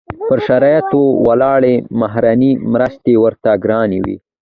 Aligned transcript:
پر 0.29 0.37
شرایطو 0.47 1.01
ولاړې 1.27 1.73
بهرنۍ 1.99 2.51
مرستې 2.73 3.13
ورته 3.23 3.49
ګرانې 3.63 3.99
وې. 4.05 4.17